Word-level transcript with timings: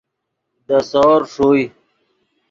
دے 0.67 0.77
سور 0.91 1.21
ݰوئے 1.33 1.63